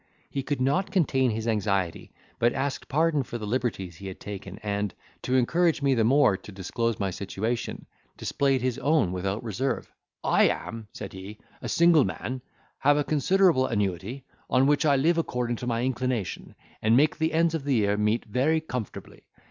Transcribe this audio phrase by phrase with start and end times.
[0.31, 4.57] He could not contain his anxiety, but asked pardon for the liberties he had taken
[4.63, 7.85] and, to encourage me the more to disclose my situation,
[8.17, 9.93] displayed his own without reserve.
[10.23, 12.41] "I am," said he, "a single man,
[12.79, 17.31] have a considerable annuity, on which I live according to my inclination, and make the
[17.31, 19.27] ends of the year meet very comfortably.